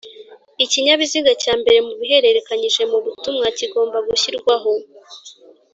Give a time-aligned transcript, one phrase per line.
[0.63, 4.71] Ikinyabiziga cya mbere mu biherekeranyije mu butumwa kigomba gushyirwaho